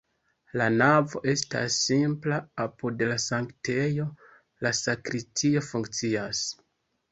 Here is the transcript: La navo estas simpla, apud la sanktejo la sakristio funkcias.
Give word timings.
La 0.59 0.67
navo 0.77 1.19
estas 1.33 1.77
simpla, 1.89 2.39
apud 2.65 3.05
la 3.13 3.19
sanktejo 3.27 4.09
la 4.67 4.75
sakristio 4.81 5.67
funkcias. 5.71 6.45